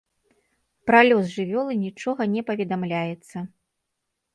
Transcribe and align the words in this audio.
Пра 0.89 1.01
лёс 1.09 1.25
жывёлы 1.35 1.73
нічога 1.85 2.21
не 2.35 2.41
паведамляецца. 2.51 3.37